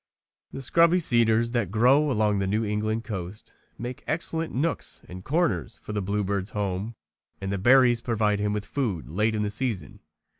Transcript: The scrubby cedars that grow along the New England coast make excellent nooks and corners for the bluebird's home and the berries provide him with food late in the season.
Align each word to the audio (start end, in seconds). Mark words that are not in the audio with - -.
The 0.51 0.63
scrubby 0.63 0.99
cedars 0.99 1.51
that 1.51 1.69
grow 1.69 2.09
along 2.09 2.39
the 2.39 2.47
New 2.47 2.65
England 2.65 3.03
coast 3.03 3.53
make 3.77 4.03
excellent 4.07 4.51
nooks 4.51 5.03
and 5.07 5.23
corners 5.23 5.79
for 5.83 5.93
the 5.93 6.01
bluebird's 6.01 6.49
home 6.57 6.95
and 7.39 7.51
the 7.51 7.59
berries 7.59 8.01
provide 8.01 8.39
him 8.39 8.51
with 8.51 8.65
food 8.65 9.07
late 9.11 9.35
in 9.35 9.43
the 9.43 9.51
season. 9.51 9.99